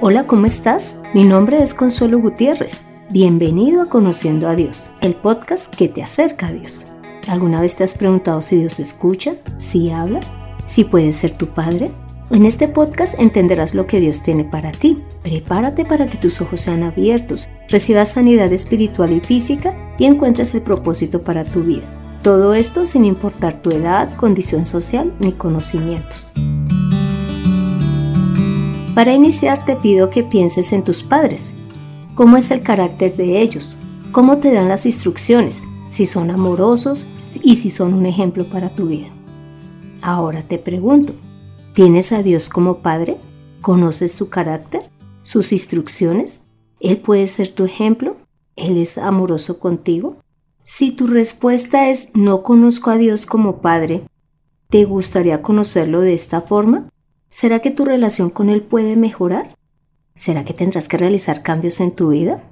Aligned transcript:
Hola, 0.00 0.28
¿cómo 0.28 0.46
estás? 0.46 0.96
Mi 1.12 1.24
nombre 1.24 1.60
es 1.60 1.74
Consuelo 1.74 2.20
Gutiérrez. 2.20 2.84
Bienvenido 3.10 3.82
a 3.82 3.86
Conociendo 3.86 4.46
a 4.48 4.54
Dios, 4.54 4.90
el 5.00 5.16
podcast 5.16 5.74
que 5.74 5.88
te 5.88 6.04
acerca 6.04 6.46
a 6.46 6.52
Dios. 6.52 6.86
¿Alguna 7.26 7.60
vez 7.60 7.74
te 7.74 7.82
has 7.82 7.96
preguntado 7.96 8.40
si 8.40 8.54
Dios 8.54 8.78
escucha, 8.78 9.34
si 9.56 9.90
habla, 9.90 10.20
si 10.66 10.84
puede 10.84 11.10
ser 11.10 11.36
tu 11.36 11.48
Padre? 11.48 11.90
En 12.30 12.44
este 12.44 12.68
podcast 12.68 13.18
entenderás 13.18 13.74
lo 13.74 13.88
que 13.88 13.98
Dios 13.98 14.22
tiene 14.22 14.44
para 14.44 14.70
ti. 14.70 15.02
Prepárate 15.24 15.84
para 15.84 16.06
que 16.06 16.16
tus 16.16 16.40
ojos 16.40 16.60
sean 16.60 16.84
abiertos, 16.84 17.48
recibas 17.68 18.12
sanidad 18.12 18.52
espiritual 18.52 19.10
y 19.10 19.18
física 19.18 19.74
y 19.98 20.04
encuentres 20.04 20.54
el 20.54 20.62
propósito 20.62 21.22
para 21.22 21.42
tu 21.42 21.64
vida. 21.64 21.88
Todo 22.22 22.54
esto 22.54 22.86
sin 22.86 23.04
importar 23.04 23.62
tu 23.62 23.70
edad, 23.70 24.14
condición 24.14 24.64
social 24.64 25.12
ni 25.18 25.32
conocimientos. 25.32 26.32
Para 28.98 29.14
iniciar 29.14 29.64
te 29.64 29.76
pido 29.76 30.10
que 30.10 30.24
pienses 30.24 30.72
en 30.72 30.82
tus 30.82 31.04
padres. 31.04 31.52
¿Cómo 32.16 32.36
es 32.36 32.50
el 32.50 32.62
carácter 32.62 33.16
de 33.16 33.40
ellos? 33.40 33.76
¿Cómo 34.10 34.38
te 34.38 34.52
dan 34.52 34.66
las 34.66 34.86
instrucciones? 34.86 35.62
Si 35.86 36.04
son 36.04 36.32
amorosos 36.32 37.06
y 37.44 37.54
si 37.54 37.70
son 37.70 37.94
un 37.94 38.06
ejemplo 38.06 38.50
para 38.50 38.70
tu 38.70 38.88
vida. 38.88 39.06
Ahora 40.02 40.42
te 40.42 40.58
pregunto, 40.58 41.14
¿Tienes 41.74 42.10
a 42.10 42.24
Dios 42.24 42.48
como 42.48 42.78
Padre? 42.78 43.18
¿Conoces 43.60 44.10
su 44.10 44.30
carácter? 44.30 44.90
¿Sus 45.22 45.52
instrucciones? 45.52 46.46
¿Él 46.80 46.96
puede 46.96 47.28
ser 47.28 47.50
tu 47.50 47.64
ejemplo? 47.64 48.16
¿Él 48.56 48.78
es 48.78 48.98
amoroso 48.98 49.60
contigo? 49.60 50.16
Si 50.64 50.90
tu 50.90 51.06
respuesta 51.06 51.88
es 51.88 52.08
no 52.14 52.42
conozco 52.42 52.90
a 52.90 52.96
Dios 52.96 53.26
como 53.26 53.60
Padre, 53.60 54.02
¿te 54.68 54.84
gustaría 54.86 55.40
conocerlo 55.40 56.00
de 56.00 56.14
esta 56.14 56.40
forma? 56.40 56.88
¿Será 57.30 57.60
que 57.60 57.70
tu 57.70 57.84
relación 57.84 58.30
con 58.30 58.48
Él 58.48 58.62
puede 58.62 58.96
mejorar? 58.96 59.54
¿Será 60.14 60.44
que 60.44 60.54
tendrás 60.54 60.88
que 60.88 60.96
realizar 60.96 61.42
cambios 61.42 61.80
en 61.80 61.92
tu 61.92 62.08
vida? 62.08 62.42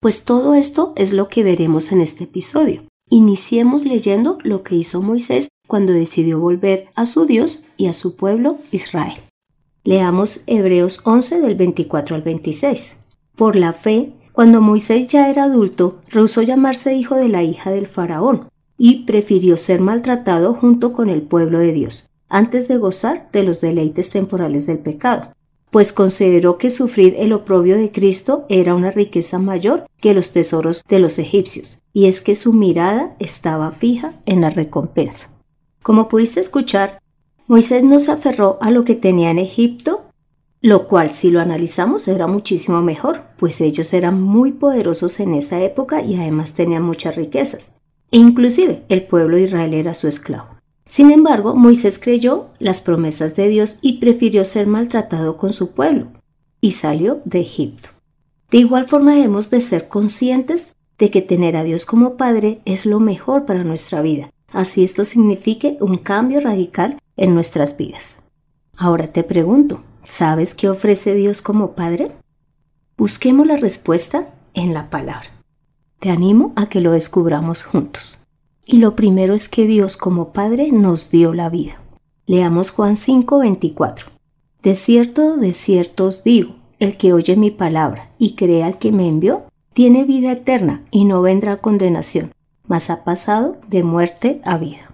Pues 0.00 0.24
todo 0.24 0.54
esto 0.54 0.92
es 0.96 1.12
lo 1.12 1.28
que 1.28 1.42
veremos 1.42 1.90
en 1.92 2.00
este 2.00 2.24
episodio. 2.24 2.82
Iniciemos 3.10 3.84
leyendo 3.84 4.38
lo 4.42 4.62
que 4.62 4.76
hizo 4.76 5.02
Moisés 5.02 5.48
cuando 5.66 5.92
decidió 5.92 6.38
volver 6.38 6.88
a 6.94 7.06
su 7.06 7.26
Dios 7.26 7.66
y 7.76 7.86
a 7.86 7.92
su 7.92 8.16
pueblo 8.16 8.58
Israel. 8.70 9.14
Leamos 9.82 10.40
Hebreos 10.46 11.00
11 11.04 11.40
del 11.40 11.56
24 11.56 12.16
al 12.16 12.22
26. 12.22 12.96
Por 13.36 13.56
la 13.56 13.72
fe, 13.72 14.12
cuando 14.32 14.60
Moisés 14.60 15.08
ya 15.08 15.28
era 15.28 15.44
adulto, 15.44 16.00
rehusó 16.08 16.42
llamarse 16.42 16.94
hijo 16.94 17.16
de 17.16 17.28
la 17.28 17.42
hija 17.42 17.70
del 17.70 17.86
faraón 17.86 18.48
y 18.78 19.04
prefirió 19.04 19.56
ser 19.56 19.80
maltratado 19.80 20.54
junto 20.54 20.92
con 20.92 21.08
el 21.08 21.22
pueblo 21.22 21.58
de 21.58 21.72
Dios, 21.72 22.10
antes 22.34 22.66
de 22.66 22.78
gozar 22.78 23.28
de 23.30 23.44
los 23.44 23.60
deleites 23.60 24.10
temporales 24.10 24.66
del 24.66 24.80
pecado, 24.80 25.28
pues 25.70 25.92
consideró 25.92 26.58
que 26.58 26.68
sufrir 26.68 27.14
el 27.16 27.32
oprobio 27.32 27.76
de 27.76 27.92
Cristo 27.92 28.44
era 28.48 28.74
una 28.74 28.90
riqueza 28.90 29.38
mayor 29.38 29.86
que 30.00 30.14
los 30.14 30.32
tesoros 30.32 30.82
de 30.88 30.98
los 30.98 31.20
egipcios, 31.20 31.80
y 31.92 32.06
es 32.06 32.20
que 32.20 32.34
su 32.34 32.52
mirada 32.52 33.14
estaba 33.20 33.70
fija 33.70 34.14
en 34.26 34.40
la 34.40 34.50
recompensa. 34.50 35.30
Como 35.80 36.08
pudiste 36.08 36.40
escuchar, 36.40 37.00
Moisés 37.46 37.84
no 37.84 38.00
se 38.00 38.10
aferró 38.10 38.58
a 38.60 38.72
lo 38.72 38.84
que 38.84 38.96
tenía 38.96 39.30
en 39.30 39.38
Egipto, 39.38 40.02
lo 40.60 40.88
cual 40.88 41.12
si 41.12 41.30
lo 41.30 41.40
analizamos 41.40 42.08
era 42.08 42.26
muchísimo 42.26 42.82
mejor, 42.82 43.22
pues 43.38 43.60
ellos 43.60 43.92
eran 43.92 44.20
muy 44.20 44.50
poderosos 44.50 45.20
en 45.20 45.34
esa 45.34 45.62
época 45.62 46.02
y 46.02 46.16
además 46.16 46.54
tenían 46.54 46.82
muchas 46.82 47.14
riquezas. 47.14 47.80
E 48.10 48.18
inclusive 48.18 48.82
el 48.88 49.06
pueblo 49.06 49.36
de 49.36 49.44
Israel 49.44 49.72
era 49.72 49.94
su 49.94 50.08
esclavo. 50.08 50.53
Sin 50.86 51.10
embargo, 51.10 51.54
Moisés 51.54 51.98
creyó 51.98 52.50
las 52.58 52.80
promesas 52.80 53.36
de 53.36 53.48
Dios 53.48 53.78
y 53.80 53.94
prefirió 53.94 54.44
ser 54.44 54.66
maltratado 54.66 55.36
con 55.36 55.52
su 55.52 55.70
pueblo, 55.70 56.08
y 56.60 56.72
salió 56.72 57.22
de 57.24 57.40
Egipto. 57.40 57.88
De 58.50 58.58
igual 58.58 58.86
forma 58.86 59.14
debemos 59.14 59.50
de 59.50 59.60
ser 59.60 59.88
conscientes 59.88 60.74
de 60.98 61.10
que 61.10 61.22
tener 61.22 61.56
a 61.56 61.64
Dios 61.64 61.86
como 61.86 62.16
Padre 62.16 62.60
es 62.64 62.86
lo 62.86 63.00
mejor 63.00 63.46
para 63.46 63.64
nuestra 63.64 64.02
vida, 64.02 64.30
así 64.52 64.84
esto 64.84 65.04
signifique 65.04 65.76
un 65.80 65.98
cambio 65.98 66.40
radical 66.40 66.98
en 67.16 67.34
nuestras 67.34 67.76
vidas. 67.76 68.22
Ahora 68.76 69.08
te 69.08 69.24
pregunto, 69.24 69.82
¿sabes 70.04 70.54
qué 70.54 70.68
ofrece 70.68 71.14
Dios 71.14 71.42
como 71.42 71.72
Padre? 71.72 72.12
Busquemos 72.96 73.46
la 73.46 73.56
respuesta 73.56 74.34
en 74.52 74.74
la 74.74 74.90
palabra. 74.90 75.30
Te 75.98 76.10
animo 76.10 76.52
a 76.56 76.68
que 76.68 76.80
lo 76.80 76.92
descubramos 76.92 77.62
juntos. 77.62 78.23
Y 78.66 78.78
lo 78.78 78.96
primero 78.96 79.34
es 79.34 79.48
que 79.48 79.66
Dios 79.66 79.96
como 79.96 80.32
Padre 80.32 80.72
nos 80.72 81.10
dio 81.10 81.34
la 81.34 81.50
vida. 81.50 81.80
Leamos 82.26 82.70
Juan 82.70 82.96
5:24. 82.96 84.06
De 84.62 84.74
cierto, 84.74 85.36
de 85.36 85.52
cierto 85.52 86.06
os 86.06 86.24
digo, 86.24 86.54
el 86.78 86.96
que 86.96 87.12
oye 87.12 87.36
mi 87.36 87.50
palabra 87.50 88.10
y 88.18 88.34
cree 88.34 88.64
al 88.64 88.78
que 88.78 88.92
me 88.92 89.08
envió, 89.08 89.44
tiene 89.74 90.04
vida 90.04 90.32
eterna 90.32 90.84
y 90.90 91.04
no 91.04 91.20
vendrá 91.20 91.60
condenación, 91.60 92.32
mas 92.66 92.88
ha 92.88 93.04
pasado 93.04 93.56
de 93.68 93.82
muerte 93.82 94.40
a 94.44 94.56
vida. 94.56 94.90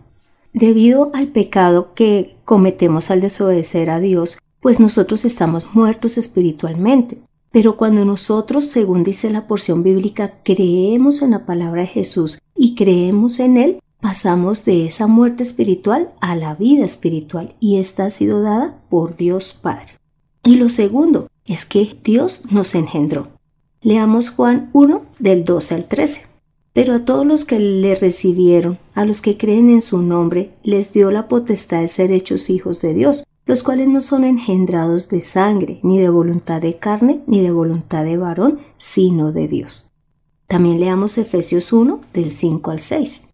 Debido 0.52 1.10
al 1.14 1.28
pecado 1.28 1.94
que 1.94 2.36
cometemos 2.44 3.10
al 3.10 3.20
desobedecer 3.20 3.90
a 3.90 4.00
Dios, 4.00 4.38
pues 4.60 4.80
nosotros 4.80 5.24
estamos 5.24 5.74
muertos 5.74 6.18
espiritualmente. 6.18 7.18
Pero 7.52 7.76
cuando 7.76 8.04
nosotros, 8.04 8.66
según 8.66 9.02
dice 9.02 9.30
la 9.30 9.46
porción 9.46 9.82
bíblica, 9.82 10.34
creemos 10.44 11.22
en 11.22 11.32
la 11.32 11.46
palabra 11.46 11.82
de 11.82 11.88
Jesús 11.88 12.38
y 12.56 12.74
creemos 12.74 13.40
en 13.40 13.56
Él, 13.56 13.80
pasamos 14.00 14.64
de 14.64 14.86
esa 14.86 15.06
muerte 15.06 15.42
espiritual 15.42 16.10
a 16.20 16.36
la 16.36 16.54
vida 16.54 16.84
espiritual 16.84 17.54
y 17.60 17.78
esta 17.78 18.06
ha 18.06 18.10
sido 18.10 18.40
dada 18.42 18.80
por 18.88 19.16
Dios 19.16 19.56
Padre. 19.60 19.94
Y 20.44 20.56
lo 20.56 20.68
segundo 20.68 21.28
es 21.44 21.64
que 21.66 21.96
Dios 22.02 22.42
nos 22.50 22.74
engendró. 22.74 23.28
Leamos 23.82 24.30
Juan 24.30 24.70
1 24.72 25.02
del 25.18 25.44
12 25.44 25.74
al 25.74 25.88
13. 25.88 26.26
Pero 26.72 26.94
a 26.94 27.04
todos 27.04 27.26
los 27.26 27.44
que 27.44 27.58
le 27.58 27.96
recibieron, 27.96 28.78
a 28.94 29.04
los 29.04 29.22
que 29.22 29.36
creen 29.36 29.70
en 29.70 29.80
su 29.80 30.02
nombre, 30.02 30.52
les 30.62 30.92
dio 30.92 31.10
la 31.10 31.26
potestad 31.26 31.80
de 31.80 31.88
ser 31.88 32.12
hechos 32.12 32.48
hijos 32.48 32.80
de 32.80 32.94
Dios, 32.94 33.24
los 33.46 33.62
cuales 33.62 33.88
no 33.88 34.00
son 34.00 34.24
engendrados 34.24 35.08
de 35.08 35.20
sangre, 35.20 35.80
ni 35.82 35.98
de 35.98 36.08
voluntad 36.08 36.60
de 36.60 36.76
carne, 36.76 37.22
ni 37.26 37.40
de 37.40 37.50
voluntad 37.50 38.04
de 38.04 38.16
varón, 38.16 38.60
sino 38.76 39.32
de 39.32 39.48
Dios. 39.48 39.90
También 40.46 40.80
leamos 40.80 41.18
Efesios 41.18 41.72
1, 41.72 42.00
del 42.12 42.30
5 42.30 42.70
al 42.70 42.80
6. 42.80 43.28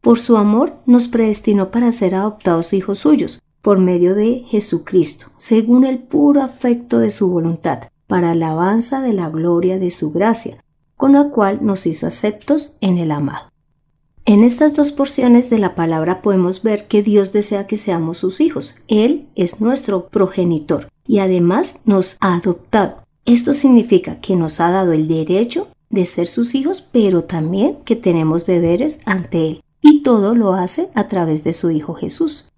Por 0.00 0.18
su 0.18 0.36
amor 0.36 0.76
nos 0.86 1.08
predestinó 1.08 1.70
para 1.70 1.92
ser 1.92 2.14
adoptados 2.14 2.72
hijos 2.72 2.98
suyos, 2.98 3.40
por 3.62 3.78
medio 3.78 4.14
de 4.14 4.44
Jesucristo, 4.46 5.26
según 5.36 5.84
el 5.84 5.98
puro 5.98 6.42
afecto 6.42 6.98
de 6.98 7.10
su 7.10 7.28
voluntad, 7.28 7.88
para 8.06 8.30
alabanza 8.30 9.00
de 9.00 9.12
la 9.12 9.28
gloria 9.28 9.78
de 9.78 9.90
su 9.90 10.10
gracia 10.10 10.62
con 10.98 11.12
la 11.12 11.30
cual 11.30 11.60
nos 11.62 11.86
hizo 11.86 12.06
aceptos 12.06 12.76
en 12.82 12.98
el 12.98 13.12
amado. 13.12 13.48
En 14.28 14.44
estas 14.44 14.76
dos 14.76 14.92
porciones 14.92 15.48
de 15.48 15.58
la 15.58 15.74
palabra 15.74 16.20
podemos 16.20 16.62
ver 16.62 16.86
que 16.86 17.02
Dios 17.02 17.32
desea 17.32 17.66
que 17.66 17.78
seamos 17.78 18.18
sus 18.18 18.42
hijos. 18.42 18.74
Él 18.86 19.26
es 19.36 19.62
nuestro 19.62 20.08
progenitor 20.08 20.90
y 21.06 21.20
además 21.20 21.80
nos 21.86 22.18
ha 22.20 22.34
adoptado. 22.34 23.04
Esto 23.24 23.54
significa 23.54 24.20
que 24.20 24.36
nos 24.36 24.60
ha 24.60 24.70
dado 24.70 24.92
el 24.92 25.08
derecho 25.08 25.68
de 25.88 26.04
ser 26.04 26.26
sus 26.26 26.54
hijos, 26.54 26.86
pero 26.92 27.24
también 27.24 27.78
que 27.86 27.96
tenemos 27.96 28.44
deberes 28.44 29.00
ante 29.06 29.48
Él. 29.48 29.64
Y 29.80 30.02
todo 30.02 30.34
lo 30.34 30.52
hace 30.52 30.90
a 30.94 31.08
través 31.08 31.42
de 31.42 31.54
su 31.54 31.70
Hijo 31.70 31.94
Jesús. 31.94 32.50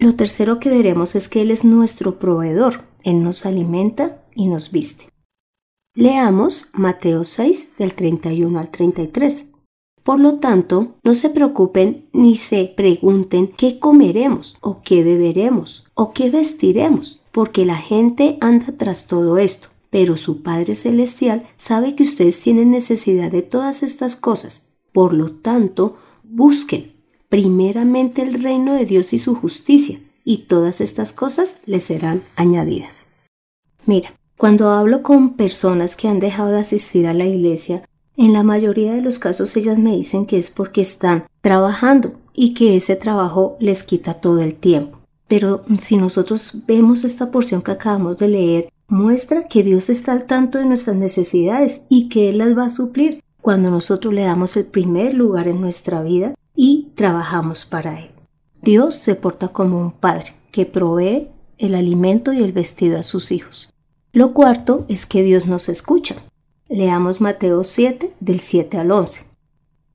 Lo 0.00 0.16
tercero 0.16 0.58
que 0.58 0.70
veremos 0.70 1.14
es 1.14 1.28
que 1.28 1.42
Él 1.42 1.52
es 1.52 1.64
nuestro 1.64 2.18
proveedor. 2.18 2.82
Él 3.04 3.22
nos 3.22 3.46
alimenta 3.46 4.24
y 4.34 4.48
nos 4.48 4.72
viste. 4.72 5.08
Leamos 5.94 6.66
Mateo 6.72 7.22
6 7.22 7.76
del 7.78 7.94
31 7.94 8.58
al 8.58 8.72
33. 8.72 9.52
Por 10.06 10.20
lo 10.20 10.36
tanto, 10.36 10.94
no 11.02 11.14
se 11.14 11.30
preocupen 11.30 12.06
ni 12.12 12.36
se 12.36 12.72
pregunten 12.76 13.48
qué 13.48 13.80
comeremos 13.80 14.56
o 14.60 14.80
qué 14.80 15.02
beberemos 15.02 15.84
o 15.94 16.12
qué 16.12 16.30
vestiremos, 16.30 17.22
porque 17.32 17.66
la 17.66 17.74
gente 17.74 18.38
anda 18.40 18.66
tras 18.76 19.08
todo 19.08 19.36
esto. 19.36 19.66
Pero 19.90 20.16
su 20.16 20.44
Padre 20.44 20.76
Celestial 20.76 21.42
sabe 21.56 21.96
que 21.96 22.04
ustedes 22.04 22.38
tienen 22.38 22.70
necesidad 22.70 23.32
de 23.32 23.42
todas 23.42 23.82
estas 23.82 24.14
cosas. 24.14 24.68
Por 24.92 25.12
lo 25.12 25.32
tanto, 25.32 25.96
busquen 26.22 26.92
primeramente 27.28 28.22
el 28.22 28.40
reino 28.40 28.74
de 28.74 28.84
Dios 28.84 29.12
y 29.12 29.18
su 29.18 29.34
justicia, 29.34 29.98
y 30.22 30.46
todas 30.46 30.80
estas 30.80 31.12
cosas 31.12 31.62
les 31.66 31.82
serán 31.82 32.22
añadidas. 32.36 33.10
Mira, 33.86 34.14
cuando 34.38 34.70
hablo 34.70 35.02
con 35.02 35.34
personas 35.34 35.96
que 35.96 36.06
han 36.06 36.20
dejado 36.20 36.50
de 36.50 36.60
asistir 36.60 37.08
a 37.08 37.12
la 37.12 37.24
iglesia, 37.24 37.82
en 38.16 38.32
la 38.32 38.42
mayoría 38.42 38.94
de 38.94 39.02
los 39.02 39.18
casos 39.18 39.56
ellas 39.56 39.78
me 39.78 39.96
dicen 39.96 40.26
que 40.26 40.38
es 40.38 40.50
porque 40.50 40.80
están 40.80 41.24
trabajando 41.40 42.12
y 42.32 42.54
que 42.54 42.76
ese 42.76 42.96
trabajo 42.96 43.56
les 43.60 43.84
quita 43.84 44.14
todo 44.14 44.40
el 44.40 44.54
tiempo. 44.54 44.98
Pero 45.28 45.64
si 45.80 45.96
nosotros 45.96 46.54
vemos 46.66 47.04
esta 47.04 47.30
porción 47.30 47.62
que 47.62 47.72
acabamos 47.72 48.18
de 48.18 48.28
leer, 48.28 48.68
muestra 48.88 49.48
que 49.48 49.62
Dios 49.62 49.90
está 49.90 50.12
al 50.12 50.26
tanto 50.26 50.58
de 50.58 50.64
nuestras 50.64 50.96
necesidades 50.96 51.82
y 51.88 52.08
que 52.08 52.28
Él 52.28 52.38
las 52.38 52.56
va 52.56 52.66
a 52.66 52.70
suplir 52.70 53.22
cuando 53.40 53.70
nosotros 53.70 54.14
le 54.14 54.22
damos 54.22 54.56
el 54.56 54.64
primer 54.64 55.14
lugar 55.14 55.48
en 55.48 55.60
nuestra 55.60 56.02
vida 56.02 56.34
y 56.54 56.88
trabajamos 56.94 57.64
para 57.64 58.00
Él. 58.00 58.10
Dios 58.62 58.94
se 58.94 59.14
porta 59.14 59.48
como 59.48 59.80
un 59.80 59.92
padre 59.92 60.34
que 60.50 60.66
provee 60.66 61.28
el 61.58 61.74
alimento 61.74 62.32
y 62.32 62.42
el 62.42 62.52
vestido 62.52 62.98
a 62.98 63.02
sus 63.02 63.32
hijos. 63.32 63.72
Lo 64.12 64.32
cuarto 64.32 64.86
es 64.88 65.06
que 65.06 65.22
Dios 65.22 65.46
nos 65.46 65.68
escucha. 65.68 66.16
Leamos 66.68 67.20
Mateo 67.20 67.62
7 67.62 68.12
del 68.18 68.40
7 68.40 68.78
al 68.78 68.90
11. 68.90 69.20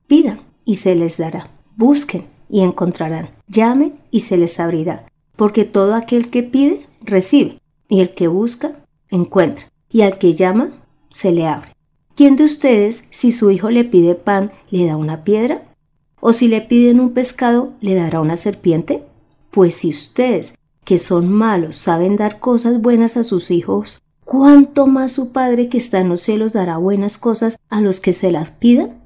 Pidan 0.06 0.40
y 0.64 0.76
se 0.76 0.94
les 0.94 1.18
dará. 1.18 1.50
Busquen 1.76 2.24
y 2.48 2.62
encontrarán. 2.62 3.28
Llamen 3.46 4.00
y 4.10 4.20
se 4.20 4.38
les 4.38 4.58
abrirá. 4.58 5.04
Porque 5.36 5.66
todo 5.66 5.94
aquel 5.94 6.30
que 6.30 6.42
pide, 6.42 6.86
recibe. 7.02 7.58
Y 7.88 8.00
el 8.00 8.14
que 8.14 8.26
busca, 8.26 8.72
encuentra. 9.10 9.70
Y 9.90 10.00
al 10.00 10.16
que 10.16 10.32
llama, 10.32 10.82
se 11.10 11.30
le 11.30 11.46
abre. 11.46 11.72
¿Quién 12.14 12.36
de 12.36 12.44
ustedes, 12.44 13.04
si 13.10 13.32
su 13.32 13.50
hijo 13.50 13.68
le 13.68 13.84
pide 13.84 14.14
pan, 14.14 14.50
le 14.70 14.86
da 14.86 14.96
una 14.96 15.24
piedra? 15.24 15.74
¿O 16.20 16.32
si 16.32 16.48
le 16.48 16.62
piden 16.62 17.00
un 17.00 17.10
pescado, 17.10 17.74
le 17.82 17.94
dará 17.94 18.22
una 18.22 18.36
serpiente? 18.36 19.02
Pues 19.50 19.74
si 19.74 19.90
ustedes, 19.90 20.54
que 20.84 20.96
son 20.96 21.30
malos, 21.30 21.76
saben 21.76 22.16
dar 22.16 22.38
cosas 22.38 22.80
buenas 22.80 23.18
a 23.18 23.24
sus 23.24 23.50
hijos, 23.50 24.01
¿cuánto 24.24 24.86
más 24.86 25.12
su 25.12 25.32
Padre 25.32 25.68
que 25.68 25.78
está 25.78 26.00
en 26.00 26.08
los 26.08 26.20
cielos 26.20 26.52
dará 26.52 26.76
buenas 26.76 27.18
cosas 27.18 27.58
a 27.68 27.80
los 27.80 28.00
que 28.00 28.12
se 28.12 28.32
las 28.32 28.50
pidan? 28.50 29.02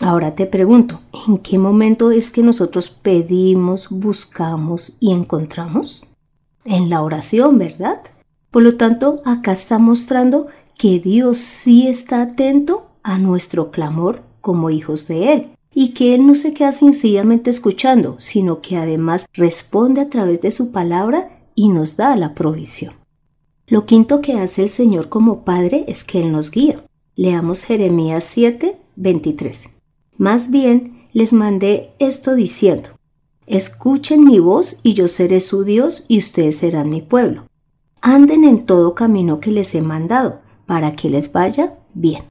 Ahora 0.00 0.34
te 0.34 0.46
pregunto, 0.46 1.00
¿en 1.26 1.38
qué 1.38 1.58
momento 1.58 2.10
es 2.10 2.30
que 2.30 2.42
nosotros 2.42 2.90
pedimos, 2.90 3.88
buscamos 3.88 4.92
y 5.00 5.12
encontramos? 5.12 6.06
En 6.64 6.90
la 6.90 7.02
oración, 7.02 7.58
¿verdad? 7.58 8.02
Por 8.50 8.62
lo 8.62 8.76
tanto, 8.76 9.22
acá 9.24 9.52
está 9.52 9.78
mostrando 9.78 10.48
que 10.76 11.00
Dios 11.00 11.38
sí 11.38 11.88
está 11.88 12.22
atento 12.22 12.88
a 13.02 13.18
nuestro 13.18 13.70
clamor 13.70 14.22
como 14.40 14.70
hijos 14.70 15.08
de 15.08 15.32
Él 15.32 15.48
y 15.72 15.90
que 15.90 16.14
Él 16.14 16.26
no 16.26 16.34
se 16.34 16.52
queda 16.52 16.72
sencillamente 16.72 17.50
escuchando, 17.50 18.16
sino 18.18 18.60
que 18.60 18.76
además 18.76 19.26
responde 19.32 20.00
a 20.00 20.08
través 20.08 20.40
de 20.40 20.50
su 20.50 20.72
palabra 20.72 21.28
y 21.54 21.68
nos 21.68 21.96
da 21.96 22.16
la 22.16 22.34
provisión. 22.34 22.94
Lo 23.68 23.84
quinto 23.84 24.20
que 24.20 24.34
hace 24.34 24.62
el 24.62 24.68
Señor 24.68 25.08
como 25.08 25.44
Padre 25.44 25.84
es 25.88 26.04
que 26.04 26.20
Él 26.20 26.30
nos 26.30 26.52
guía. 26.52 26.84
Leamos 27.16 27.64
Jeremías 27.64 28.22
7, 28.24 28.78
23. 28.94 29.70
Más 30.16 30.50
bien 30.50 31.08
les 31.12 31.32
mandé 31.32 31.90
esto 31.98 32.34
diciendo, 32.34 32.90
escuchen 33.46 34.22
mi 34.22 34.38
voz 34.38 34.76
y 34.82 34.94
yo 34.94 35.08
seré 35.08 35.40
su 35.40 35.64
Dios 35.64 36.04
y 36.08 36.18
ustedes 36.18 36.58
serán 36.58 36.90
mi 36.90 37.02
pueblo. 37.02 37.46
Anden 38.02 38.44
en 38.44 38.66
todo 38.66 38.94
camino 38.94 39.40
que 39.40 39.50
les 39.50 39.74
he 39.74 39.82
mandado, 39.82 40.40
para 40.66 40.94
que 40.94 41.10
les 41.10 41.32
vaya 41.32 41.74
bien. 41.94 42.24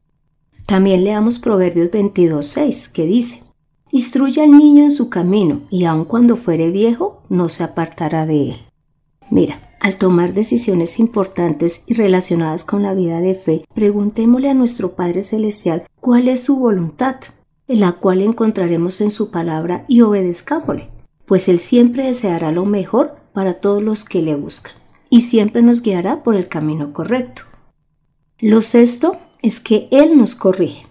También 0.65 1.03
leamos 1.03 1.39
Proverbios 1.39 1.89
22.6, 1.91 2.91
que 2.91 3.05
dice, 3.05 3.43
Instruye 3.91 4.41
al 4.41 4.51
niño 4.51 4.83
en 4.83 4.91
su 4.91 5.09
camino, 5.09 5.61
y 5.69 5.85
aun 5.85 6.05
cuando 6.05 6.37
fuere 6.37 6.71
viejo, 6.71 7.23
no 7.29 7.49
se 7.49 7.63
apartará 7.63 8.25
de 8.25 8.51
él. 8.51 8.55
Mira, 9.29 9.64
al 9.79 9.97
tomar 9.97 10.33
decisiones 10.33 10.99
importantes 10.99 11.83
y 11.85 11.93
relacionadas 11.93 12.63
con 12.63 12.83
la 12.83 12.93
vida 12.93 13.21
de 13.21 13.35
fe, 13.35 13.65
preguntémosle 13.73 14.49
a 14.49 14.53
nuestro 14.53 14.95
Padre 14.95 15.23
Celestial 15.23 15.83
cuál 15.99 16.27
es 16.27 16.41
su 16.41 16.57
voluntad 16.57 17.17
la 17.67 17.93
cual 17.93 18.21
encontraremos 18.21 19.01
en 19.01 19.11
su 19.11 19.31
palabra 19.31 19.85
y 19.87 20.01
obedezcámosle, 20.01 20.89
pues 21.25 21.47
Él 21.47 21.59
siempre 21.59 22.05
deseará 22.05 22.51
lo 22.51 22.65
mejor 22.65 23.15
para 23.33 23.55
todos 23.55 23.81
los 23.81 24.03
que 24.03 24.21
le 24.21 24.35
buscan 24.35 24.73
y 25.09 25.21
siempre 25.21 25.61
nos 25.61 25.81
guiará 25.81 26.23
por 26.23 26.35
el 26.35 26.47
camino 26.47 26.93
correcto. 26.93 27.43
Lo 28.39 28.61
sexto 28.61 29.17
es 29.41 29.59
que 29.59 29.87
Él 29.91 30.17
nos 30.17 30.35
corrige. 30.35 30.87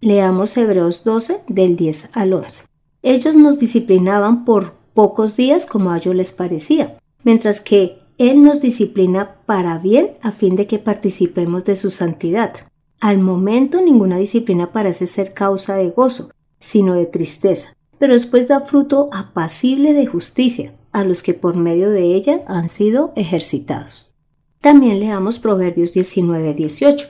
Leamos 0.00 0.56
Hebreos 0.56 1.04
12 1.04 1.42
del 1.48 1.76
10 1.76 2.10
al 2.14 2.32
11. 2.32 2.64
Ellos 3.02 3.34
nos 3.34 3.58
disciplinaban 3.58 4.44
por 4.44 4.74
pocos 4.94 5.36
días 5.36 5.66
como 5.66 5.90
a 5.90 5.98
ellos 5.98 6.14
les 6.14 6.32
parecía, 6.32 6.98
mientras 7.24 7.60
que 7.60 7.97
Él 8.18 8.42
nos 8.42 8.60
disciplina 8.60 9.36
para 9.46 9.78
bien 9.78 10.16
a 10.22 10.32
fin 10.32 10.56
de 10.56 10.66
que 10.66 10.80
participemos 10.80 11.64
de 11.64 11.76
su 11.76 11.90
santidad. 11.90 12.52
Al 13.00 13.18
momento 13.18 13.80
ninguna 13.80 14.18
disciplina 14.18 14.72
parece 14.72 15.06
ser 15.06 15.32
causa 15.32 15.76
de 15.76 15.90
gozo, 15.90 16.30
sino 16.58 16.94
de 16.94 17.06
tristeza, 17.06 17.74
pero 17.98 18.14
después 18.14 18.48
da 18.48 18.58
fruto 18.60 19.08
apacible 19.12 19.94
de 19.94 20.06
justicia 20.06 20.74
a 20.90 21.04
los 21.04 21.22
que 21.22 21.32
por 21.32 21.56
medio 21.56 21.90
de 21.90 22.14
ella 22.14 22.42
han 22.48 22.68
sido 22.68 23.12
ejercitados. 23.14 24.16
También 24.60 24.98
leamos 24.98 25.38
Proverbios 25.38 25.94
19-18. 25.94 27.08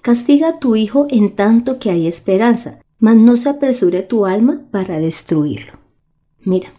Castiga 0.00 0.48
a 0.48 0.58
tu 0.58 0.76
hijo 0.76 1.06
en 1.10 1.34
tanto 1.34 1.78
que 1.78 1.90
hay 1.90 2.06
esperanza, 2.06 2.78
mas 2.98 3.16
no 3.16 3.36
se 3.36 3.50
apresure 3.50 4.02
tu 4.02 4.24
alma 4.24 4.62
para 4.70 4.98
destruirlo. 5.00 5.74
Mira, 6.40 6.70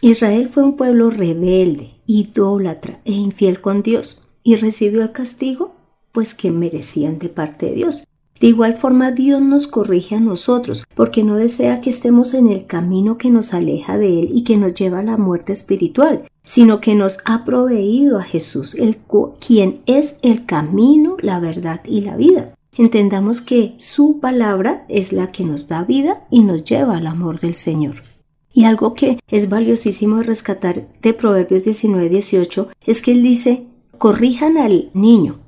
Israel 0.00 0.48
fue 0.48 0.64
un 0.64 0.76
pueblo 0.76 1.10
rebelde, 1.10 1.99
idólatra 2.10 3.00
e 3.04 3.12
infiel 3.12 3.60
con 3.60 3.82
Dios, 3.82 4.20
y 4.42 4.56
recibió 4.56 5.02
el 5.02 5.12
castigo 5.12 5.74
pues 6.12 6.34
que 6.34 6.50
merecían 6.50 7.18
de 7.18 7.28
parte 7.28 7.66
de 7.66 7.74
Dios. 7.74 8.04
De 8.40 8.48
igual 8.48 8.72
forma 8.74 9.12
Dios 9.12 9.40
nos 9.42 9.66
corrige 9.66 10.16
a 10.16 10.20
nosotros, 10.20 10.82
porque 10.94 11.22
no 11.22 11.36
desea 11.36 11.80
que 11.80 11.90
estemos 11.90 12.34
en 12.34 12.48
el 12.48 12.66
camino 12.66 13.16
que 13.18 13.30
nos 13.30 13.54
aleja 13.54 13.96
de 13.98 14.20
Él 14.20 14.28
y 14.32 14.44
que 14.44 14.56
nos 14.56 14.74
lleva 14.74 15.00
a 15.00 15.04
la 15.04 15.18
muerte 15.18 15.52
espiritual, 15.52 16.24
sino 16.42 16.80
que 16.80 16.94
nos 16.94 17.18
ha 17.26 17.44
proveído 17.44 18.18
a 18.18 18.22
Jesús, 18.22 18.74
el 18.74 18.96
quien 19.38 19.82
es 19.86 20.16
el 20.22 20.46
camino, 20.46 21.16
la 21.20 21.38
verdad 21.38 21.82
y 21.84 22.00
la 22.00 22.16
vida. 22.16 22.54
Entendamos 22.76 23.40
que 23.40 23.74
su 23.76 24.20
palabra 24.20 24.84
es 24.88 25.12
la 25.12 25.30
que 25.30 25.44
nos 25.44 25.68
da 25.68 25.84
vida 25.84 26.26
y 26.30 26.42
nos 26.42 26.64
lleva 26.64 26.96
al 26.96 27.06
amor 27.06 27.40
del 27.40 27.54
Señor. 27.54 28.09
Y 28.52 28.64
algo 28.64 28.94
que 28.94 29.18
es 29.28 29.48
valiosísimo 29.48 30.18
de 30.18 30.24
rescatar 30.24 30.88
de 31.02 31.14
Proverbios 31.14 31.64
19-18 31.64 32.68
es 32.84 33.02
que 33.02 33.12
él 33.12 33.22
dice, 33.22 33.66
corrijan 33.98 34.58
al 34.58 34.90
niño, 34.92 35.38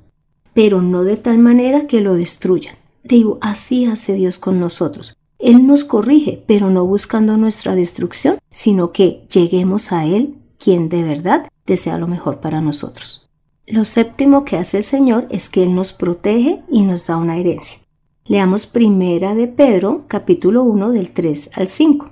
pero 0.53 0.81
no 0.81 1.03
de 1.03 1.17
tal 1.17 1.39
manera 1.39 1.87
que 1.87 2.01
lo 2.01 2.15
destruyan. 2.15 2.75
Digo, 3.03 3.37
así 3.41 3.85
hace 3.85 4.13
Dios 4.13 4.39
con 4.39 4.59
nosotros. 4.59 5.17
Él 5.37 5.67
nos 5.67 5.83
corrige, 5.83 6.41
pero 6.47 6.69
no 6.69 6.85
buscando 6.85 7.35
nuestra 7.35 7.75
destrucción, 7.75 8.37
sino 8.49 8.93
que 8.93 9.25
lleguemos 9.29 9.91
a 9.91 10.05
Él, 10.05 10.35
quien 10.57 10.87
de 10.87 11.03
verdad 11.03 11.49
desea 11.65 11.97
lo 11.97 12.07
mejor 12.07 12.39
para 12.39 12.61
nosotros. 12.61 13.29
Lo 13.67 13.83
séptimo 13.83 14.45
que 14.45 14.57
hace 14.57 14.77
el 14.77 14.83
Señor 14.83 15.27
es 15.29 15.49
que 15.49 15.63
Él 15.63 15.75
nos 15.75 15.91
protege 15.91 16.61
y 16.71 16.83
nos 16.83 17.07
da 17.07 17.17
una 17.17 17.37
herencia. 17.37 17.79
Leamos 18.25 18.67
primera 18.67 19.35
de 19.35 19.47
Pedro, 19.47 20.05
capítulo 20.07 20.63
1, 20.63 20.91
del 20.91 21.11
3 21.11 21.51
al 21.55 21.67
5. 21.67 22.11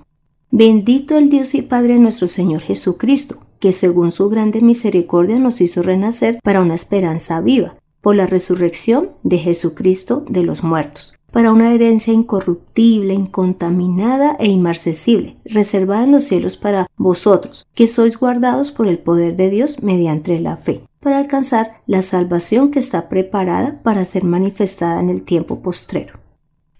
Bendito 0.54 1.18
el 1.18 1.30
Dios 1.30 1.56
y 1.56 1.62
Padre 1.62 1.98
nuestro 1.98 2.28
Señor 2.28 2.60
Jesucristo, 2.60 3.38
que 3.62 3.72
según 3.72 4.12
su 4.12 4.28
grande 4.28 4.60
misericordia 4.60 5.40
nos 5.40 5.62
hizo 5.62 5.82
renacer 5.82 6.40
para 6.44 6.60
una 6.60 6.76
esperanza 6.76 7.40
viva 7.40 7.78
por 8.02 8.18
la 8.18 8.28
resurrección 8.28 9.12
de 9.24 9.38
Jesucristo 9.38 10.26
de 10.28 10.44
los 10.44 10.62
muertos, 10.62 11.18
para 11.32 11.54
una 11.54 11.74
herencia 11.74 12.12
incorruptible, 12.12 13.14
incontaminada 13.14 14.36
e 14.40 14.48
inmarcesible, 14.48 15.38
reservada 15.46 16.04
en 16.04 16.12
los 16.12 16.26
cielos 16.26 16.58
para 16.58 16.88
vosotros, 16.98 17.66
que 17.74 17.88
sois 17.88 18.18
guardados 18.18 18.72
por 18.72 18.90
el 18.90 19.00
poder 19.00 19.38
de 19.38 19.50
Dios 19.52 19.82
mediante 19.82 20.38
la 20.42 20.58
fe, 20.58 20.82
para 21.00 21.20
alcanzar 21.20 21.82
la 21.86 22.02
salvación 22.02 22.72
que 22.72 22.80
está 22.80 23.08
preparada 23.08 23.82
para 23.84 24.04
ser 24.04 24.26
manifestada 24.26 25.00
en 25.00 25.10
el 25.10 25.24
tiempo 25.24 25.62
postrero. 25.62 26.16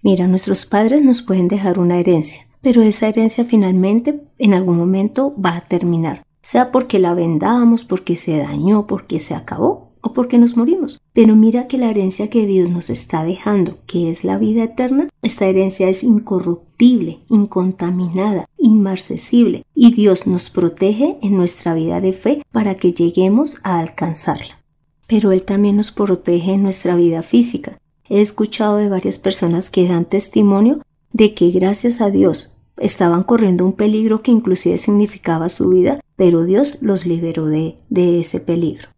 Mira, 0.02 0.26
nuestros 0.26 0.66
padres 0.66 1.02
nos 1.02 1.22
pueden 1.22 1.48
dejar 1.48 1.78
una 1.78 1.98
herencia, 1.98 2.46
pero 2.62 2.80
esa 2.80 3.08
herencia 3.08 3.44
finalmente 3.44 4.22
en 4.38 4.54
algún 4.54 4.78
momento 4.78 5.34
va 5.38 5.56
a 5.56 5.60
terminar, 5.62 6.22
sea 6.40 6.72
porque 6.72 6.98
la 6.98 7.12
vendamos, 7.12 7.84
porque 7.84 8.16
se 8.16 8.38
dañó, 8.38 8.86
porque 8.86 9.20
se 9.20 9.34
acabó 9.34 9.92
o 10.00 10.12
porque 10.12 10.38
nos 10.38 10.56
morimos. 10.56 11.00
Pero 11.12 11.36
mira 11.36 11.68
que 11.68 11.78
la 11.78 11.90
herencia 11.90 12.28
que 12.30 12.46
Dios 12.46 12.68
nos 12.68 12.90
está 12.90 13.24
dejando, 13.24 13.78
que 13.86 14.10
es 14.10 14.24
la 14.24 14.38
vida 14.38 14.64
eterna, 14.64 15.08
esta 15.22 15.46
herencia 15.46 15.88
es 15.88 16.02
incorruptible, 16.02 17.20
incontaminada, 17.28 18.46
inmarcesible, 18.58 19.64
y 19.74 19.92
Dios 19.92 20.26
nos 20.26 20.50
protege 20.50 21.18
en 21.22 21.36
nuestra 21.36 21.74
vida 21.74 22.00
de 22.00 22.12
fe 22.12 22.42
para 22.50 22.76
que 22.76 22.92
lleguemos 22.92 23.58
a 23.62 23.78
alcanzarla. 23.78 24.58
Pero 25.06 25.32
Él 25.32 25.42
también 25.42 25.76
nos 25.76 25.92
protege 25.92 26.54
en 26.54 26.62
nuestra 26.62 26.96
vida 26.96 27.22
física. 27.22 27.78
He 28.08 28.20
escuchado 28.20 28.76
de 28.76 28.88
varias 28.88 29.18
personas 29.18 29.70
que 29.70 29.86
dan 29.86 30.04
testimonio 30.04 30.80
de 31.12 31.34
que 31.34 31.50
gracias 31.50 32.00
a 32.00 32.10
Dios 32.10 32.54
estaban 32.78 33.22
corriendo 33.22 33.64
un 33.64 33.74
peligro 33.74 34.22
que 34.22 34.30
inclusive 34.30 34.76
significaba 34.76 35.48
su 35.48 35.68
vida, 35.68 36.00
pero 36.16 36.44
Dios 36.44 36.78
los 36.80 37.06
liberó 37.06 37.46
de, 37.46 37.76
de 37.88 38.20
ese 38.20 38.40
peligro. 38.40 38.88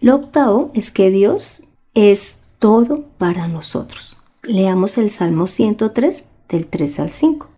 Lo 0.00 0.16
octavo 0.16 0.70
es 0.74 0.90
que 0.90 1.10
Dios 1.10 1.62
es 1.94 2.38
todo 2.58 3.06
para 3.18 3.48
nosotros. 3.48 4.18
Leamos 4.42 4.98
el 4.98 5.10
Salmo 5.10 5.46
103 5.46 6.24
del 6.48 6.66
3 6.66 7.00
al 7.00 7.10
5. 7.10 7.48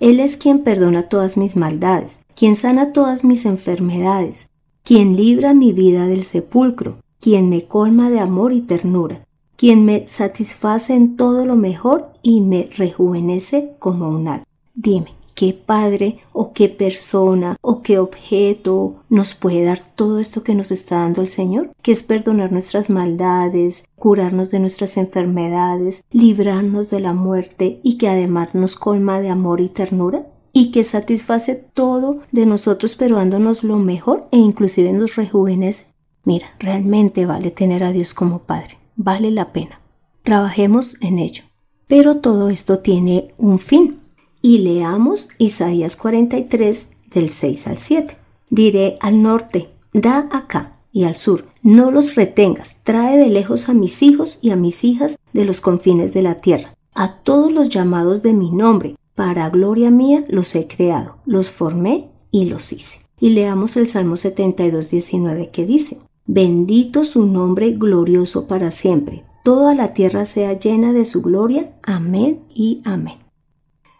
Él 0.00 0.18
es 0.18 0.36
quien 0.36 0.64
perdona 0.64 1.08
todas 1.08 1.36
mis 1.36 1.56
maldades, 1.56 2.20
quien 2.34 2.56
sana 2.56 2.92
todas 2.92 3.22
mis 3.22 3.46
enfermedades, 3.46 4.50
quien 4.82 5.16
libra 5.16 5.54
mi 5.54 5.72
vida 5.72 6.06
del 6.06 6.24
sepulcro, 6.24 6.98
quien 7.20 7.48
me 7.48 7.66
colma 7.66 8.10
de 8.10 8.18
amor 8.18 8.52
y 8.52 8.62
ternura, 8.62 9.24
quien 9.62 9.84
me 9.84 10.08
satisface 10.08 10.92
en 10.92 11.16
todo 11.16 11.46
lo 11.46 11.54
mejor 11.54 12.10
y 12.20 12.40
me 12.40 12.68
rejuvenece 12.76 13.76
como 13.78 14.08
un 14.08 14.26
águila. 14.26 14.46
Dime, 14.74 15.14
qué 15.36 15.52
padre 15.52 16.18
o 16.32 16.52
qué 16.52 16.68
persona 16.68 17.56
o 17.60 17.80
qué 17.80 18.00
objeto 18.00 18.96
nos 19.08 19.36
puede 19.36 19.62
dar 19.62 19.78
todo 19.78 20.18
esto 20.18 20.42
que 20.42 20.56
nos 20.56 20.72
está 20.72 20.96
dando 20.96 21.20
el 21.20 21.28
Señor, 21.28 21.70
que 21.80 21.92
es 21.92 22.02
perdonar 22.02 22.50
nuestras 22.50 22.90
maldades, 22.90 23.84
curarnos 23.94 24.50
de 24.50 24.58
nuestras 24.58 24.96
enfermedades, 24.96 26.02
librarnos 26.10 26.90
de 26.90 26.98
la 26.98 27.12
muerte 27.12 27.78
y 27.84 27.98
que 27.98 28.08
además 28.08 28.56
nos 28.56 28.74
colma 28.74 29.20
de 29.20 29.28
amor 29.28 29.60
y 29.60 29.68
ternura? 29.68 30.26
y 30.52 30.72
que 30.72 30.82
satisface 30.82 31.54
todo 31.54 32.18
de 32.32 32.46
nosotros 32.46 32.96
pero 32.96 33.16
dándonos 33.16 33.62
lo 33.62 33.78
mejor 33.78 34.26
e 34.32 34.38
inclusive 34.38 34.92
nos 34.92 35.14
rejuvenece. 35.14 35.86
Mira, 36.24 36.48
realmente 36.58 37.26
vale 37.26 37.52
tener 37.52 37.84
a 37.84 37.92
Dios 37.92 38.12
como 38.12 38.40
Padre, 38.40 38.81
vale 38.96 39.30
la 39.30 39.52
pena. 39.52 39.80
Trabajemos 40.22 40.96
en 41.00 41.18
ello. 41.18 41.44
Pero 41.86 42.18
todo 42.18 42.48
esto 42.48 42.78
tiene 42.78 43.34
un 43.38 43.58
fin. 43.58 44.00
Y 44.40 44.58
leamos 44.58 45.28
Isaías 45.38 45.96
43 45.96 46.90
del 47.12 47.28
6 47.28 47.66
al 47.66 47.78
7. 47.78 48.16
Diré 48.50 48.96
al 49.00 49.22
norte, 49.22 49.70
da 49.92 50.28
acá, 50.30 50.78
y 50.92 51.04
al 51.04 51.16
sur, 51.16 51.46
no 51.62 51.90
los 51.90 52.14
retengas, 52.14 52.82
trae 52.84 53.16
de 53.16 53.30
lejos 53.30 53.68
a 53.68 53.72
mis 53.72 54.02
hijos 54.02 54.38
y 54.42 54.50
a 54.50 54.56
mis 54.56 54.84
hijas 54.84 55.18
de 55.32 55.44
los 55.44 55.60
confines 55.60 56.12
de 56.12 56.22
la 56.22 56.36
tierra, 56.36 56.74
a 56.94 57.14
todos 57.22 57.50
los 57.50 57.70
llamados 57.70 58.22
de 58.22 58.34
mi 58.34 58.50
nombre, 58.50 58.96
para 59.14 59.48
gloria 59.48 59.90
mía 59.90 60.24
los 60.28 60.54
he 60.54 60.66
creado, 60.66 61.16
los 61.24 61.50
formé 61.50 62.10
y 62.30 62.44
los 62.44 62.72
hice. 62.72 63.00
Y 63.20 63.30
leamos 63.30 63.76
el 63.76 63.86
Salmo 63.86 64.16
72, 64.16 64.90
19 64.90 65.50
que 65.50 65.64
dice, 65.64 65.98
Bendito 66.26 67.04
su 67.04 67.26
nombre 67.26 67.72
glorioso 67.72 68.46
para 68.46 68.70
siempre, 68.70 69.24
toda 69.42 69.74
la 69.74 69.92
tierra 69.92 70.24
sea 70.24 70.58
llena 70.58 70.92
de 70.92 71.04
su 71.04 71.20
gloria. 71.22 71.72
Amén 71.82 72.40
y 72.54 72.80
amén. 72.84 73.18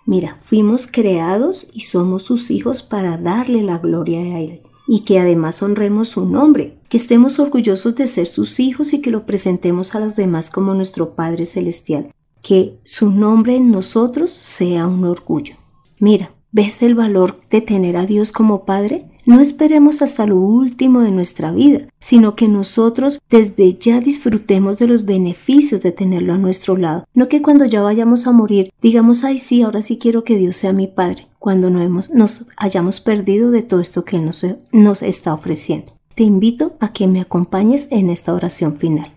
Mira, 0.06 0.38
fuimos 0.42 0.86
creados 0.86 1.68
y 1.72 1.80
somos 1.80 2.22
sus 2.24 2.50
hijos 2.50 2.82
para 2.82 3.18
darle 3.18 3.62
la 3.62 3.78
gloria 3.78 4.20
a 4.20 4.40
Él 4.40 4.62
y 4.86 5.00
que 5.00 5.18
además 5.18 5.62
honremos 5.62 6.10
su 6.10 6.24
nombre, 6.24 6.78
que 6.88 6.96
estemos 6.96 7.38
orgullosos 7.38 7.94
de 7.94 8.06
ser 8.06 8.26
sus 8.26 8.60
hijos 8.60 8.92
y 8.92 9.00
que 9.00 9.10
lo 9.10 9.26
presentemos 9.26 9.94
a 9.94 10.00
los 10.00 10.16
demás 10.16 10.50
como 10.50 10.74
nuestro 10.74 11.14
Padre 11.14 11.46
Celestial, 11.46 12.12
que 12.42 12.78
su 12.84 13.10
nombre 13.10 13.56
en 13.56 13.70
nosotros 13.70 14.30
sea 14.30 14.86
un 14.86 15.04
orgullo. 15.04 15.54
Mira, 15.98 16.34
¿ves 16.50 16.82
el 16.82 16.94
valor 16.94 17.38
de 17.48 17.60
tener 17.60 17.96
a 17.96 18.06
Dios 18.06 18.32
como 18.32 18.64
Padre? 18.64 19.11
No 19.24 19.40
esperemos 19.40 20.02
hasta 20.02 20.26
lo 20.26 20.36
último 20.36 21.00
de 21.00 21.12
nuestra 21.12 21.52
vida, 21.52 21.86
sino 22.00 22.34
que 22.34 22.48
nosotros 22.48 23.20
desde 23.30 23.74
ya 23.74 24.00
disfrutemos 24.00 24.78
de 24.78 24.88
los 24.88 25.04
beneficios 25.04 25.80
de 25.80 25.92
tenerlo 25.92 26.34
a 26.34 26.38
nuestro 26.38 26.76
lado. 26.76 27.04
No 27.14 27.28
que 27.28 27.40
cuando 27.40 27.64
ya 27.64 27.82
vayamos 27.82 28.26
a 28.26 28.32
morir 28.32 28.72
digamos, 28.82 29.22
ay 29.22 29.38
sí, 29.38 29.62
ahora 29.62 29.80
sí 29.80 29.98
quiero 29.98 30.24
que 30.24 30.36
Dios 30.36 30.56
sea 30.56 30.72
mi 30.72 30.88
Padre, 30.88 31.28
cuando 31.38 31.70
no 31.70 31.80
hemos, 31.80 32.10
nos 32.10 32.46
hayamos 32.56 33.00
perdido 33.00 33.50
de 33.52 33.62
todo 33.62 33.80
esto 33.80 34.04
que 34.04 34.18
nos, 34.18 34.44
nos 34.72 35.02
está 35.02 35.32
ofreciendo. 35.32 35.92
Te 36.16 36.24
invito 36.24 36.76
a 36.80 36.92
que 36.92 37.06
me 37.06 37.20
acompañes 37.20 37.88
en 37.90 38.10
esta 38.10 38.34
oración 38.34 38.76
final. 38.76 39.12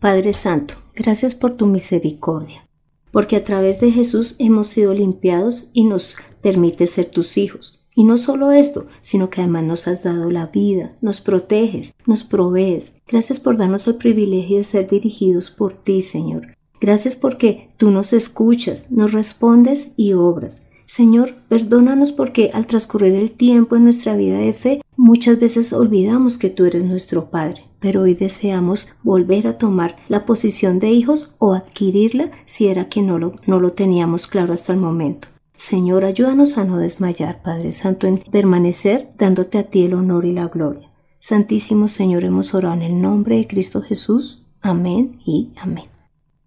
Padre 0.00 0.32
Santo, 0.32 0.74
gracias 0.94 1.34
por 1.34 1.52
tu 1.52 1.66
misericordia, 1.66 2.66
porque 3.12 3.36
a 3.36 3.44
través 3.44 3.78
de 3.80 3.92
Jesús 3.92 4.36
hemos 4.38 4.68
sido 4.68 4.94
limpiados 4.94 5.68
y 5.72 5.84
nos 5.84 6.16
permite 6.40 6.86
ser 6.86 7.06
tus 7.06 7.36
hijos. 7.36 7.83
Y 7.94 8.04
no 8.04 8.16
solo 8.16 8.50
esto, 8.50 8.86
sino 9.00 9.30
que 9.30 9.40
además 9.40 9.64
nos 9.64 9.88
has 9.88 10.02
dado 10.02 10.30
la 10.30 10.46
vida, 10.46 10.90
nos 11.00 11.20
proteges, 11.20 11.94
nos 12.06 12.24
provees. 12.24 13.00
Gracias 13.06 13.38
por 13.38 13.56
darnos 13.56 13.86
el 13.86 13.96
privilegio 13.96 14.58
de 14.58 14.64
ser 14.64 14.88
dirigidos 14.88 15.50
por 15.50 15.72
ti, 15.72 16.02
Señor. 16.02 16.56
Gracias 16.80 17.14
porque 17.14 17.68
tú 17.76 17.90
nos 17.90 18.12
escuchas, 18.12 18.90
nos 18.90 19.12
respondes 19.12 19.92
y 19.96 20.12
obras. 20.12 20.62
Señor, 20.86 21.34
perdónanos 21.48 22.12
porque 22.12 22.50
al 22.52 22.66
transcurrir 22.66 23.14
el 23.14 23.30
tiempo 23.30 23.74
en 23.76 23.84
nuestra 23.84 24.16
vida 24.16 24.38
de 24.38 24.52
fe, 24.52 24.82
muchas 24.96 25.40
veces 25.40 25.72
olvidamos 25.72 26.36
que 26.36 26.50
tú 26.50 26.66
eres 26.66 26.84
nuestro 26.84 27.30
Padre, 27.30 27.64
pero 27.80 28.02
hoy 28.02 28.14
deseamos 28.14 28.88
volver 29.02 29.46
a 29.46 29.56
tomar 29.56 29.96
la 30.08 30.26
posición 30.26 30.78
de 30.78 30.90
hijos 30.90 31.32
o 31.38 31.54
adquirirla 31.54 32.30
si 32.44 32.66
era 32.66 32.88
que 32.88 33.02
no 33.02 33.18
lo, 33.18 33.32
no 33.46 33.60
lo 33.60 33.72
teníamos 33.72 34.26
claro 34.26 34.52
hasta 34.52 34.72
el 34.72 34.78
momento. 34.78 35.28
Señor, 35.56 36.04
ayúdanos 36.04 36.58
a 36.58 36.64
no 36.64 36.78
desmayar, 36.78 37.40
Padre 37.42 37.72
Santo, 37.72 38.06
en 38.06 38.18
permanecer 38.18 39.10
dándote 39.16 39.58
a 39.58 39.64
ti 39.64 39.84
el 39.84 39.94
honor 39.94 40.24
y 40.24 40.32
la 40.32 40.48
gloria. 40.48 40.90
Santísimo 41.18 41.88
Señor, 41.88 42.24
hemos 42.24 42.54
orado 42.54 42.74
en 42.74 42.82
el 42.82 43.00
nombre 43.00 43.36
de 43.36 43.46
Cristo 43.46 43.80
Jesús. 43.80 44.46
Amén 44.60 45.20
y 45.24 45.52
amén. 45.56 45.84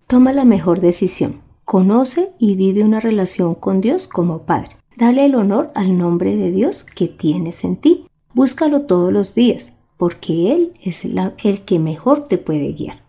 Toma 0.07 0.33
la 0.33 0.45
mejor 0.45 0.81
decisión. 0.81 1.41
Conoce 1.63 2.31
y 2.37 2.55
vive 2.55 2.83
una 2.83 2.99
relación 2.99 3.55
con 3.55 3.81
Dios 3.81 4.07
como 4.07 4.43
Padre. 4.43 4.77
Dale 4.95 5.25
el 5.25 5.35
honor 5.35 5.71
al 5.73 5.97
nombre 5.97 6.35
de 6.35 6.51
Dios 6.51 6.83
que 6.83 7.07
tienes 7.07 7.63
en 7.63 7.77
ti. 7.77 8.07
Búscalo 8.33 8.81
todos 8.81 9.11
los 9.11 9.35
días, 9.35 9.73
porque 9.95 10.53
Él 10.53 10.73
es 10.83 11.05
el 11.05 11.61
que 11.61 11.79
mejor 11.79 12.25
te 12.25 12.37
puede 12.37 12.73
guiar. 12.73 13.03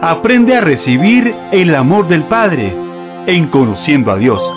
Aprende 0.00 0.54
a 0.54 0.60
recibir 0.60 1.34
el 1.50 1.74
amor 1.74 2.08
del 2.08 2.22
Padre 2.22 2.72
en 3.28 3.46
Conociendo 3.46 4.10
a 4.10 4.16
Dios. 4.16 4.50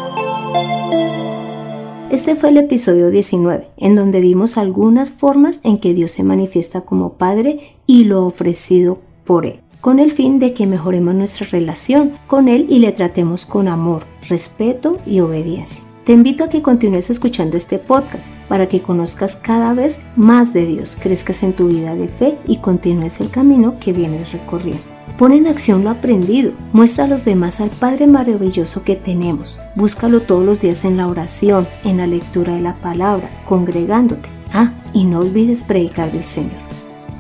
Este 2.09 2.35
fue 2.35 2.49
el 2.49 2.57
episodio 2.57 3.09
19, 3.09 3.67
en 3.75 3.95
donde 3.95 4.21
vimos 4.21 4.57
algunas 4.57 5.11
formas 5.11 5.59
en 5.63 5.77
que 5.77 5.93
Dios 5.93 6.11
se 6.11 6.23
manifiesta 6.23 6.79
como 6.79 7.17
Padre 7.17 7.75
y 7.85 8.05
lo 8.05 8.25
ofrecido 8.25 8.99
por 9.25 9.45
Él, 9.45 9.59
con 9.81 9.99
el 9.99 10.09
fin 10.09 10.39
de 10.39 10.53
que 10.53 10.67
mejoremos 10.67 11.13
nuestra 11.13 11.45
relación 11.47 12.13
con 12.27 12.47
Él 12.47 12.65
y 12.69 12.79
le 12.79 12.93
tratemos 12.93 13.45
con 13.45 13.67
amor, 13.67 14.05
respeto 14.29 14.99
y 15.05 15.19
obediencia. 15.19 15.83
Te 16.05 16.13
invito 16.13 16.45
a 16.45 16.49
que 16.49 16.61
continúes 16.61 17.09
escuchando 17.09 17.57
este 17.57 17.77
podcast 17.77 18.33
para 18.47 18.69
que 18.69 18.81
conozcas 18.81 19.35
cada 19.35 19.73
vez 19.73 19.99
más 20.15 20.53
de 20.53 20.65
Dios, 20.65 20.97
crezcas 20.97 21.43
en 21.43 21.51
tu 21.51 21.67
vida 21.67 21.93
de 21.95 22.07
fe 22.07 22.37
y 22.47 22.57
continúes 22.57 23.19
el 23.19 23.31
camino 23.31 23.75
que 23.81 23.91
vienes 23.91 24.31
recorriendo. 24.31 24.90
Pon 25.17 25.31
en 25.31 25.47
acción 25.47 25.83
lo 25.83 25.89
aprendido. 25.89 26.51
Muestra 26.73 27.05
a 27.05 27.07
los 27.07 27.25
demás 27.25 27.61
al 27.61 27.69
Padre 27.69 28.07
maravilloso 28.07 28.83
que 28.83 28.95
tenemos. 28.95 29.59
Búscalo 29.75 30.21
todos 30.21 30.45
los 30.45 30.61
días 30.61 30.85
en 30.85 30.97
la 30.97 31.07
oración, 31.07 31.67
en 31.83 31.97
la 31.97 32.07
lectura 32.07 32.55
de 32.55 32.61
la 32.61 32.75
palabra, 32.75 33.29
congregándote. 33.45 34.29
Ah, 34.53 34.73
y 34.93 35.05
no 35.05 35.19
olvides 35.19 35.63
predicar 35.63 36.11
del 36.11 36.25
Señor. 36.25 36.71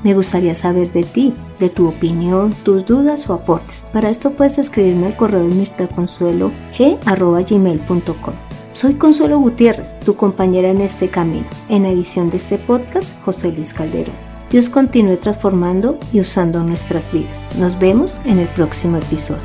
Me 0.03 0.13
gustaría 0.15 0.55
saber 0.55 0.91
de 0.91 1.03
ti, 1.03 1.35
de 1.59 1.69
tu 1.69 1.87
opinión, 1.87 2.51
tus 2.63 2.83
dudas 2.85 3.29
o 3.29 3.33
aportes. 3.33 3.85
Para 3.93 4.09
esto 4.09 4.31
puedes 4.31 4.57
escribirme 4.57 5.05
al 5.07 5.15
correo 5.15 5.47
de 5.47 5.53
mirtaconsuelo.g@gmail.com. 5.53 8.33
Soy 8.73 8.95
Consuelo 8.95 9.39
Gutiérrez, 9.39 9.99
tu 9.99 10.15
compañera 10.15 10.69
en 10.69 10.81
este 10.81 11.09
camino. 11.09 11.45
En 11.69 11.85
edición 11.85 12.31
de 12.31 12.37
este 12.37 12.57
podcast, 12.57 13.13
José 13.21 13.51
Luis 13.51 13.73
Calderón. 13.73 14.30
Dios 14.51 14.67
continúe 14.67 15.15
transformando 15.15 15.97
y 16.11 16.19
usando 16.19 16.61
nuestras 16.61 17.09
vidas. 17.13 17.47
Nos 17.57 17.79
vemos 17.79 18.19
en 18.25 18.37
el 18.37 18.49
próximo 18.49 18.97
episodio. 18.97 19.41